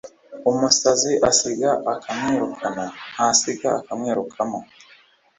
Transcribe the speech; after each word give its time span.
Umusazi 0.49 1.13
asiga 1.29 1.69
akamwirukana, 1.93 2.83
ntasiga 3.13 3.67
akamwirukamo. 3.79 4.59